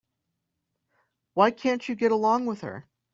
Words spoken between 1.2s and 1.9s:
Why can't